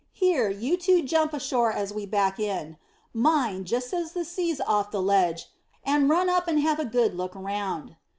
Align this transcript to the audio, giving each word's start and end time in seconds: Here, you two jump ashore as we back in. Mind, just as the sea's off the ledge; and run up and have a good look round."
Here, 0.13 0.49
you 0.49 0.77
two 0.77 1.03
jump 1.03 1.31
ashore 1.31 1.71
as 1.71 1.93
we 1.93 2.07
back 2.07 2.39
in. 2.39 2.77
Mind, 3.13 3.67
just 3.67 3.93
as 3.93 4.13
the 4.13 4.25
sea's 4.25 4.59
off 4.59 4.89
the 4.89 4.99
ledge; 4.99 5.45
and 5.83 6.09
run 6.09 6.27
up 6.27 6.47
and 6.47 6.59
have 6.59 6.79
a 6.79 6.85
good 6.85 7.13
look 7.15 7.35
round." 7.35 7.97